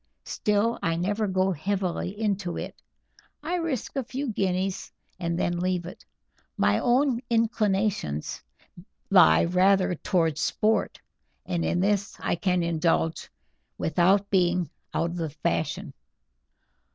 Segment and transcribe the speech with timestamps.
[0.25, 2.75] Still, I never go heavily into it.
[3.43, 6.03] I risk a few guineas and then leave it.
[6.57, 8.41] My own inclinations
[9.11, 10.99] lie rather towards sport,
[11.45, 13.29] and in this I can indulge
[13.77, 15.93] without being out of the fashion.